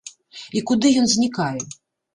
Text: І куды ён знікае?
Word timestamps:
І 0.59 0.63
куды 0.71 0.95
ён 1.03 1.07
знікае? 1.15 1.55